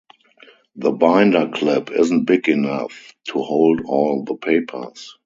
[0.77, 5.13] The binder clip isn't big enough to hold all the papers.